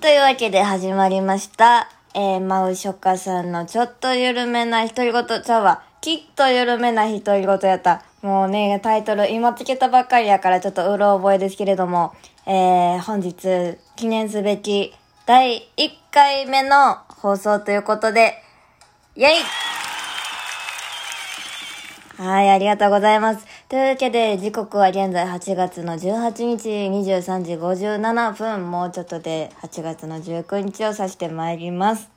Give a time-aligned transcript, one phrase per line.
[0.00, 1.90] というわけで始まりました。
[2.14, 5.82] えー、マウショカさんのちょっと緩めな独り言ちゃうわ。
[6.00, 8.04] きっと緩めな独り言やった。
[8.22, 12.14] もうね、タイトル今つけたばっかりやからちょっとうろ覚えですけれども、
[12.46, 14.94] えー、本日記念すべき
[15.26, 18.40] 第1回目の放送ということで、
[19.16, 19.26] イェ
[22.20, 23.44] イはい、ありがとうございます。
[23.68, 32.08] というわけで、時刻は現在8月の18日23時57分、もうちょっとで8月の19日を指してまいります。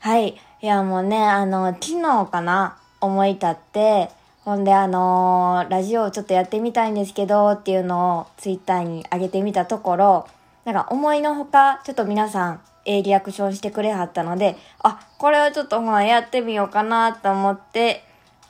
[0.00, 0.30] はい。
[0.30, 4.10] いや、もうね、あの、昨日かな、思い立って、
[4.40, 10.26] ほんで、あのーラジオをちょっとやってみたいんですけど、っていうのをツイッターに上げてみたところ、
[10.64, 18.02] なんか思いのほか、ちょっと皆さん、ええリアクションしてくれはったので、あ、これをちょっとまあやってみようかなと思って、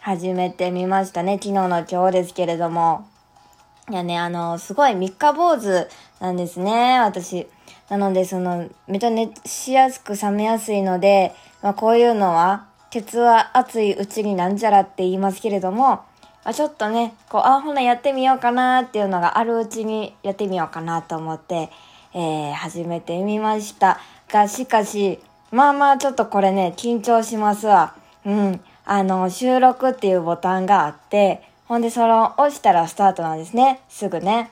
[0.04, 1.38] 始めてみましたね。
[1.42, 3.08] 昨日の今日ですけれども。
[3.88, 5.88] いやね、あの、すごい三日坊主
[6.20, 7.46] なんですね、私。
[7.88, 16.04] なので、その、めちゃ熱しやすく冷めやすいので、まあこういうのは、鉄は熱いうちになんじゃらって言いますけれども、ま
[16.44, 21.70] あ、ちょっとね、こう、あ、ほなやってみようかなっていうのがあるうちにやってみようかなと思って、
[22.12, 23.98] えー、始めてみました。
[24.28, 25.18] が、しかし、
[25.50, 27.94] まあまあちょっとこれね、緊張しますわ。
[28.26, 28.60] うん。
[28.86, 33.80] あの、収録っていうボタンがあって、ほんでそれを押したらスタートなんですね。
[33.88, 34.50] すぐね。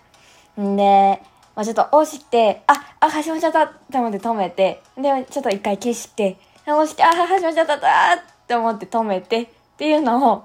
[0.60, 1.20] んで、
[1.54, 7.78] まあちょっと押して、あ、あ、始まっちゃったって思って止めて、で、ちょっと一回消して、押して、あ、始まっちゃったっ
[8.46, 10.44] て思って止めて、っていうのを、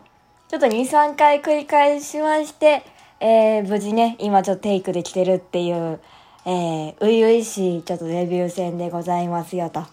[0.50, 2.84] ちょっと2、3回繰り返しまして、
[3.20, 6.00] えー、無事ね、今ちょっとテイクできてるっていう、
[6.46, 9.86] えー、初々しいちょっとデビュー戦でございますよと。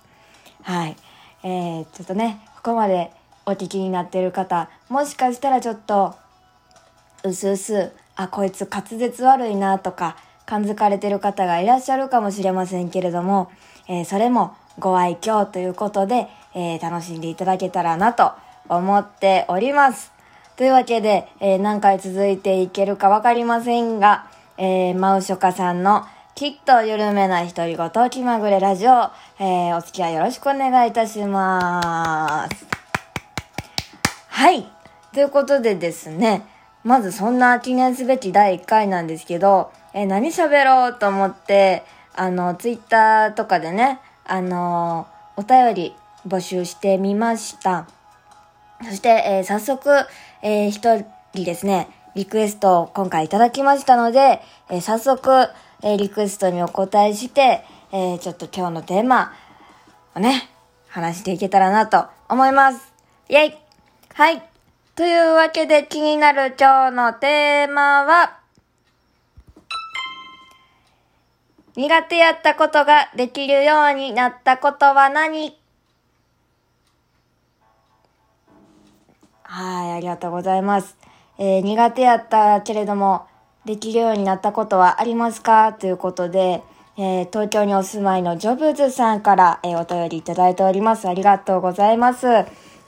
[0.63, 0.97] はい。
[1.43, 3.11] えー、ちょっとね、ここまで
[3.47, 6.15] お聞きになってる方、もしかしたらちょっと、
[7.25, 13.51] うすうす、あ、こいつ滑舌悪いなとか、感づかれてる方がいらっしゃるかもしれませんけれども、
[13.89, 18.33] えーそれもご愛嬌ということで、えー楽しんでいただけたらなと
[18.69, 20.13] 思っております。
[20.57, 24.27] というわけで、えー何回続いていけるかわかりませんが、
[24.59, 26.05] えーマウショカさんの
[26.35, 32.74] きっと緩めない独り言気まぐれラジオ、えーお付き合いよろしくお願いいたします。
[34.45, 34.67] はい。
[35.15, 36.47] ということでですね、
[36.83, 41.83] まずそんな記念すべき第1回なんですけど、え何喋ろうと思って、
[42.15, 45.07] あの、ツイッターとかでね、あの
[45.39, 45.95] お便り
[46.29, 47.89] 募集してみました。
[48.83, 49.89] そして、えー早速、
[50.43, 51.03] えー一
[51.33, 55.49] 人ですね、リクエストを今回いただきましたので、えー早速、
[55.83, 59.33] えーリクエストにお答えして、えーちょっと今日のテーマ
[60.15, 60.51] をね、
[60.89, 62.93] 話していけたらなと思います。
[63.31, 63.64] イェイ
[64.17, 64.49] はい。
[64.95, 68.39] というわけで気になる今日のテーマは、
[71.75, 75.59] 苦手やったことができるようになったことは何？
[79.43, 80.97] はい、ありがとうございます。
[81.37, 83.27] えー苦手やったけれども、
[83.65, 85.73] できるようになったことはありますか？
[85.73, 86.63] ということで、
[86.97, 91.09] えー東京にお住まいのジョブズさんから、えーお便りいただいております。
[91.09, 92.27] ありがとうございます。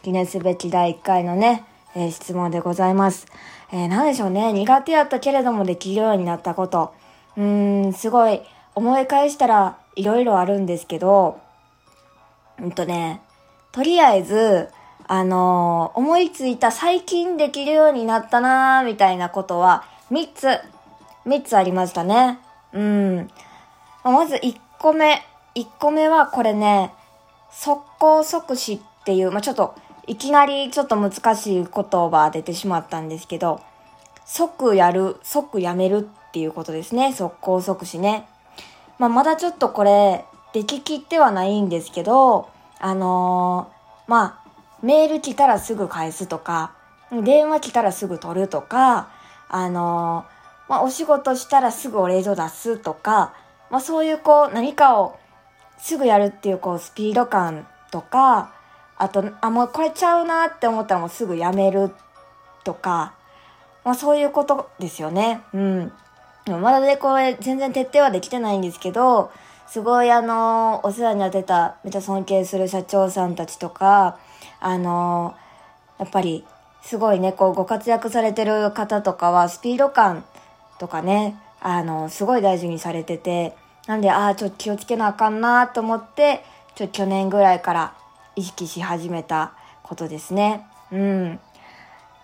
[0.07, 1.65] 記念すべき第1回のね、
[1.97, 3.27] えー質問でございます。
[3.73, 4.53] えー、なんでしょうね。
[4.53, 6.95] 苦手やったけれどもできるようになったこと。
[7.37, 8.41] うーん、すごい、
[8.77, 11.41] 思い返したらいろいろあるんですけど、
[12.63, 13.21] うんとね、
[13.73, 14.69] とりあえず、
[15.09, 20.61] あのー思いついた最近できるようになったなーみたいなことは、3つ、
[21.27, 22.39] 3つありましたね。
[22.73, 23.31] うん。
[24.05, 25.21] まず1個目。
[25.57, 26.95] 1個目はこれね、
[27.51, 29.75] 速攻即死っていう、まあ、ちょっと、
[30.07, 31.67] いきなりちょっと難しい言
[32.11, 33.61] 葉出てしまったんですけど、
[34.25, 37.13] 即やる、即やめるっていうことですね。
[37.13, 38.29] 速攻即死ね。
[38.99, 44.49] まあ、まだちょっとこれ、でききってはないんですけど、あのーまあ、
[44.83, 46.73] メール来たらすぐ返すとか、
[47.11, 49.09] 電話来たらすぐ取るとか、
[49.49, 53.35] あのーまあ、お仕事したらすぐお礼状出すとか、
[53.71, 55.19] まあ、そういうこう、何かを
[55.79, 58.53] すぐやるっていうこう、スピード感とか、
[58.99, 61.91] あと、あ、もうこれちゃうなって思ったらもうすぐやめる
[62.65, 63.15] とか、
[63.85, 65.43] まあ、そういうことですよね。
[65.53, 65.93] うん。
[66.45, 69.31] でまだね、これ全然徹底はできてないんですけど、
[69.67, 74.19] すごいあのお世話になってた、めっちゃ尊敬する社長さんたちとか、
[74.61, 75.35] あの
[75.99, 76.45] やっぱり、
[76.83, 80.25] すごいね、こう、ご活躍されてる方とかは、スピード感
[80.79, 83.57] とかね、あのすごい大事にされてて、
[83.87, 86.45] なんで、ああ、ちょっと気をつけなあかんなと思って、
[86.75, 87.95] ちょっと去年ぐらいから
[88.37, 90.67] 意識し始めたことですね。
[90.93, 91.41] うん。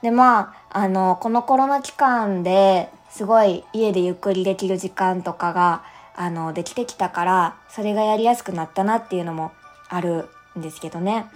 [0.02, 5.82] で、まあ、あの、このコロナ期間ですごい家でゆっくりできる時間とかが
[6.14, 9.52] あの、できてきたから、それがやりやすくなったなっていうのも
[9.88, 10.28] ある
[10.58, 11.26] んですけどね。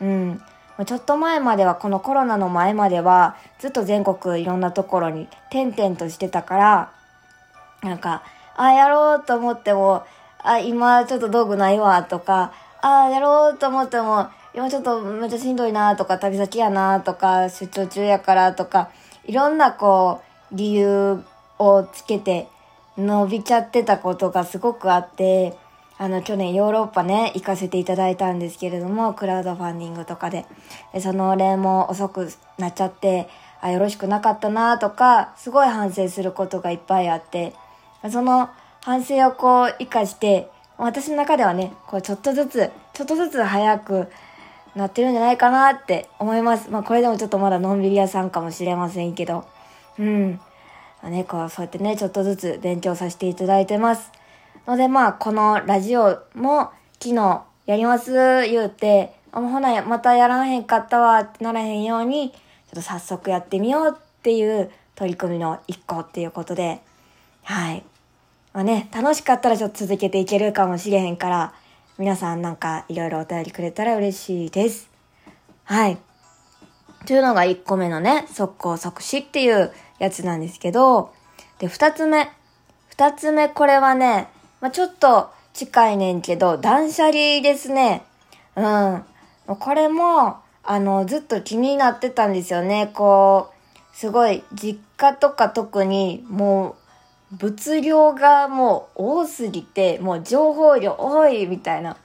[0.00, 0.42] うん。
[0.86, 6.92] ちょっと前までは、このコロナの前までは、ずっと全国いろんなところに点々としてたから、
[7.82, 8.22] なんか、
[8.56, 10.04] ああ、やろうと思っても、
[10.42, 12.52] あ、今ちょっと道具ないわとか、
[12.84, 18.90] ああ、やろうと思っても、今ちょっとめっちゃしんどいなとか、旅先やなとか、出張中やからとか、
[19.24, 20.20] いろんなこ
[20.50, 21.22] う、理由
[21.60, 22.48] をつけて
[22.98, 25.56] 伸びちゃってたことがすごくあって、
[25.96, 30.44] あの、去年ヨーロッパね、行かせていただいたんですけれども、クラウドファンディングとかで。
[30.92, 33.28] でその例も遅くなっちゃって、
[33.60, 37.54] あ、よろしくなかったなとか、すごい反省することがいっぱいあって、
[38.10, 38.50] その
[38.80, 40.50] 反省をこう、活かして、
[40.86, 44.08] 私の中ではね、こう、ちょっとずつ、ちょっとずつ早く
[44.74, 46.70] なってるんじゃないかなって思います。
[46.70, 49.44] まあ、これでもちょっとまだのんびり屋さんかもしれませんけど。
[49.98, 50.40] うん。
[51.02, 54.10] まあ、ね、こう、そうやってね、ちょっとずつ勉強させていただいてます。
[54.66, 56.70] のでまあ、このラジオも
[57.00, 58.12] 昨日やります
[58.48, 62.36] 言うて、あ、もうほな、またやらへんかったわってならへんように、ちょ
[62.72, 66.80] っと早速やってみようっていう取り組みの一個っていうことで、
[67.44, 67.84] はい。
[68.52, 71.54] まあね、楽しかったらちょっと続けていけるかもしれへんから、
[71.98, 74.90] 皆さんなんかいろいろお便りくれたら嬉しいです。
[75.64, 75.98] はい。
[77.06, 81.12] というのが1個目のね、速攻即死っていうやつなんですけど、
[81.58, 82.30] で、2つ目。
[82.96, 84.28] 2つ目、これはね、
[84.60, 88.04] まあ、ちょっと近いねんけど、断捨離ですね。
[88.54, 89.04] うん。
[89.46, 92.90] これも、あの、ずっと気になってたんですよね。
[92.94, 93.50] こ
[93.94, 96.81] う、すごい、実家とか特に、もう、
[97.32, 101.96] 物量がもう多すぎて、もう情報量多いみたいな。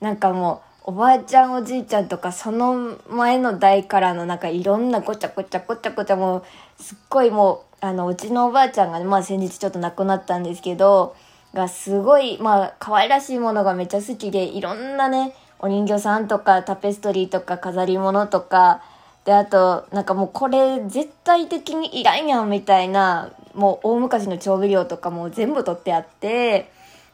[0.00, 6.44] なんかもう、おばあちゃんおじいちゃんとかその前の代からのなんかいろんなごちゃごちゃごちゃごちゃも
[6.78, 11.16] うすっごいもうあのうちのおばあちゃんがねまあ先日ちょっと亡くなったんですけど
[11.54, 18.82] がすごい、まあ、可愛らしいものがめっちゃ好きで、いろんなね、お人形さんとかタペストリーとか飾り物とか、
[19.24, 26.70] で、あと、なんかもうこれ絶対的にいらんやんみたいな、もう大昔の調味料とかも全部取ってあって、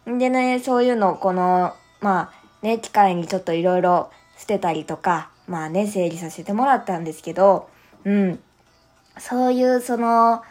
[0.06, 2.32] でね、そういうのをこの、まあ
[2.62, 7.68] ね、機械にちょっといろいろ捨てたりとか、まあね、整理させてもらったんですけど、
[8.04, 8.40] うん。
[9.18, 10.42] そういうその、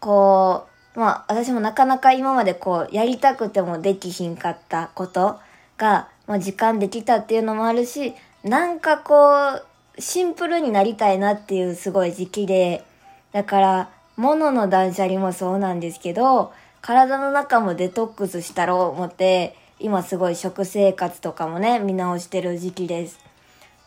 [0.00, 5.40] こう、まあ私もなかなか今までこうやりたくてもできひんかったこと
[5.76, 9.60] が、まあ時間できたっていうのもあるし、なんかこ
[9.96, 12.84] う、シンプルになりたいなっていうすごい時期で、
[13.32, 23.18] だから、物の断捨離もそうなんですけど、体の中もデトックスしたろう思って、今すごい食生活とかもね、見直してる時期です。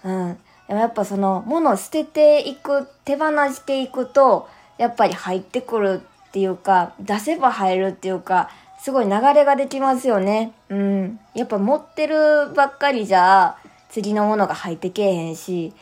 [0.04, 0.38] うん。
[0.68, 8.50] でもやっぱその、物を捨てていく、手放していくと、やっぱり入ってくるっていうか、出せば入るっていうか、
[8.80, 10.54] すごい流れができますよね。
[10.70, 11.20] うん。
[11.34, 13.58] やっぱ持ってるばっかりじゃ、
[13.90, 15.74] 次のものが入ってけえへんし、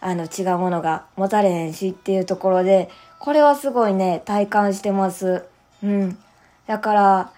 [0.00, 2.90] あの、違うものが持たれへんしっていうところで、
[3.24, 5.46] これはすごいね、体感してます。
[5.82, 6.18] うん。
[6.66, 7.32] だから、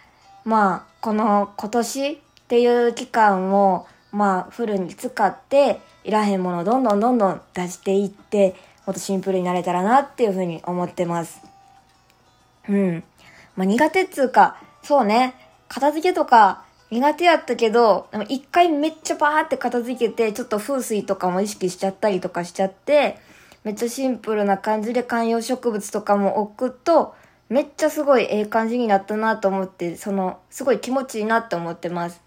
[0.45, 2.17] まあ、この今年っ
[2.49, 11.41] ていう期間を、まあ、フルに使って、いらへんものをどんどんどんどん出していって、もっとシンプルになれたらなっていうふうに思ってます。
[12.69, 13.05] うん。
[13.55, 15.35] まあ、苦手っつうか、そうね、
[15.69, 23.19] 片付けとか苦手やったけど、でも一回めっちゃバーって片付けて、ちょっと風水とかも意識しちゃったりとかしちゃって、
[23.67, 27.17] めっちゃシンプルな感じで観葉植物とかも置くと、
[27.49, 32.23] めっちゃすごいええ感じになったなと思って、その、すごい気持ちいいなって思ってます。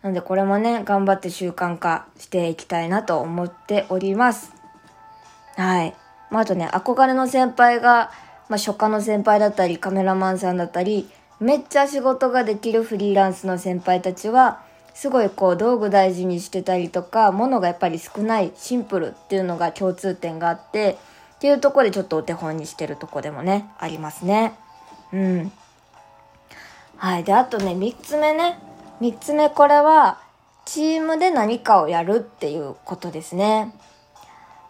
[0.00, 4.54] なんでこれもね、頑張って習慣化していきたいなと思っております。
[5.56, 5.94] はい。
[6.30, 8.10] まあ、あとね、憧れの先輩が、
[8.48, 14.62] まあ、初夏の先輩だったり、カメラマンさんだったり、めっちゃ仕事ができるフリーランスの先輩たちは、
[14.94, 20.98] すごいこう道具大事にしてたりとか、物がやっぱり少ない、シンプルっていうのが共通点があって、
[21.36, 24.54] っていうとこでちょっとお手本にしてるとこでもね、ありますね。
[25.12, 25.52] うん。
[26.96, 27.24] はい。
[27.24, 28.58] で、あとね、三つ目ね。
[29.00, 30.20] 三つ目これは、
[30.64, 33.74] チームで何かをやるっていうことですね。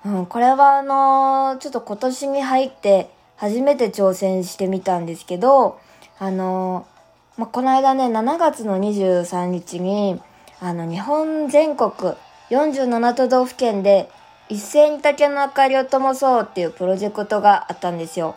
[0.04, 5.78] うん、これはあのー、ちょっと今年に入って初めて挑戦してみたんですけど、
[6.18, 6.93] あのー、
[7.36, 10.20] まあ、この間ね、7月の23日に、
[10.60, 11.90] あの、日本全国
[12.50, 14.08] 47都道府県で
[14.48, 18.36] 一斉に竹の明かりを灯そうっていうプロジェクトがあったんですよ。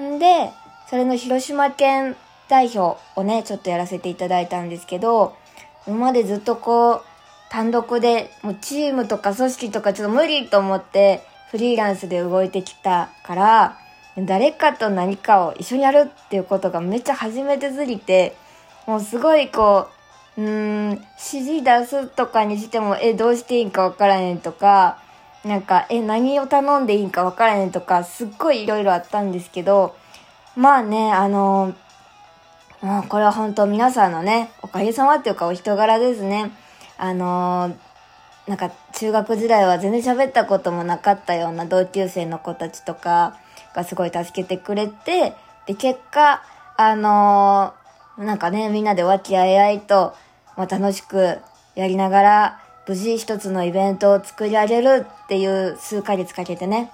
[0.00, 0.50] んで、
[0.90, 2.16] それの広島県
[2.48, 5.36] 代表をね、ちょっとやらせていただいたんですけど、
[5.86, 7.02] 今までずっとこう、
[7.50, 13.78] 単独で、もうチームとか組織とかちょっと無理と思って、フリーランスで動いてきたから、
[14.16, 18.36] 誰かと何かを一緒にやるっていうことがめっちゃ初めてすぎて、
[18.86, 19.88] もうすごいこ
[20.36, 24.98] う、うーん、指示出すとかにしても、え、どうしていいんかわからへんとか、
[25.44, 29.94] なんか、え、何を頼んでいいんかわからへんとか、すっごいいろいろあったんですけど、
[30.56, 31.74] まあね、あの
[32.80, 36.52] もうこれは本当皆さんのね、おかげさまっていうかお人柄ですね。
[36.96, 37.74] あの、
[38.46, 43.38] なんか中学時代は全然喋ったこともなかったような同級生の子たちとか
[43.74, 45.34] がすごい助けてくれて、
[45.66, 46.42] で、結果、
[46.76, 50.14] あのー、なんかね、みんなで和気あいあいと、
[50.56, 51.38] まあ、楽しく
[51.74, 56.90] やりながら、無事一つのイベントを作り上げるっていう数ヶ月かけてね、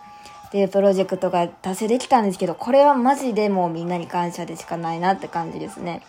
[0.49, 6.03] っていうプロジェクトが達成できたんですけど、これはマジでもうみんなに感謝でしかないなって感じですね。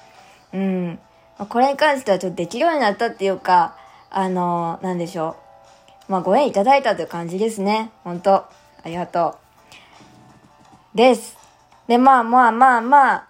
[0.54, 1.00] うん。
[1.50, 3.75] これに関してはちょっとできるようになったっていうか、
[4.10, 5.36] あのー、なんでしょ
[6.08, 6.12] う。
[6.12, 7.92] まあ、ご縁いただいたという感じですね。
[8.04, 8.48] 本当あ
[8.86, 9.50] りがとう。
[10.95, 11.38] です。
[11.88, 13.27] で、まあまあまあまあ、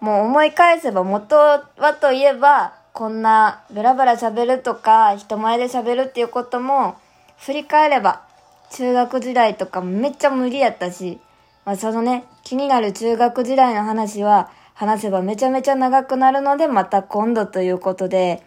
[0.00, 1.62] もう思い返せば元は
[2.00, 6.96] といえば、こんなベラベラ喋るとか、人前で喋るっていうことも、
[7.38, 8.22] 振り返れば
[8.70, 11.18] 中学時代とかめっちゃ無理やったし、
[11.64, 18.42] まあ、そのね、気になる中学時代の話は話せばめちゃめちゃ長くなるので、また今度ということで、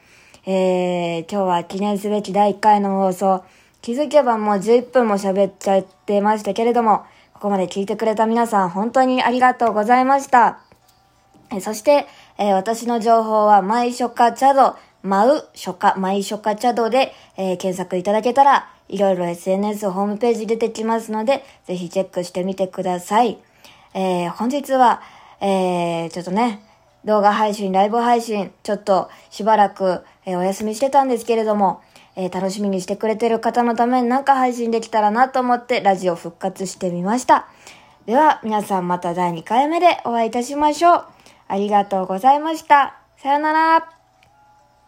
[0.46, 3.44] えー、今日は記念すべき第1回の放送、
[3.82, 7.06] 気づけばもう11分も喋っちゃってましたけれども、
[7.38, 10.58] ここまで聞いてくれた皆さん本当にありがとうございました。
[11.52, 12.08] えそして、
[12.40, 23.38] えー、私の情報は、マイショカチャド、マウショカ、マイショカチャドで、えー、検索いただけたら、いろいろ SNS ホームページ出てきますので、ぜひチェックしてみてください。
[23.94, 25.04] えー、本日は、
[25.40, 26.64] え、ちょっとね、
[27.06, 31.82] 動画配信、ライブ配信、ちょっとしばらく、え、お休みしてたんですけれども、
[32.18, 37.48] えー、楽しみにしてくれてる方のためになんか配信できたらなと思ってラジオ復活してみました。
[38.08, 41.06] では、皆さんまた第2回目でお会いいたしましょう。
[41.48, 42.98] ありがとうございました。
[43.18, 43.97] さよなら。